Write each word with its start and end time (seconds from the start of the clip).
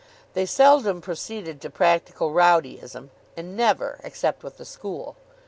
They 0.33 0.47
seldom 0.47 0.99
proceeded 0.99 1.61
to 1.61 1.69
practical 1.69 2.31
rowdyism 2.31 3.11
and 3.37 3.55
never 3.55 3.99
except 4.03 4.43
with 4.43 4.57
the 4.57 4.65
school. 4.65 5.15